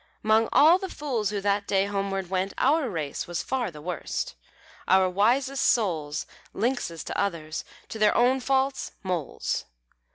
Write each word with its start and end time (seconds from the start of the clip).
'Mong 0.25 0.49
all 0.51 0.79
the 0.79 0.89
fools 0.89 1.29
who 1.29 1.39
that 1.41 1.67
day 1.67 1.85
homeward 1.85 2.27
went, 2.31 2.55
Our 2.57 2.89
race 2.89 3.27
was 3.27 3.43
far 3.43 3.69
the 3.69 3.83
worst: 3.83 4.33
our 4.87 5.07
wisest 5.07 5.63
souls 5.63 6.25
Lynxes 6.55 7.03
to 7.03 7.15
others', 7.15 7.63
to 7.89 7.99
their 7.99 8.17
own 8.17 8.39
faults 8.39 8.93
moles. 9.03 9.65